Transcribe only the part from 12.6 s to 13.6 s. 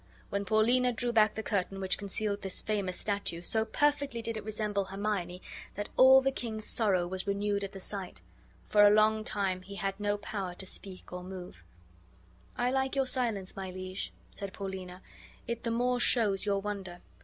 like your silence,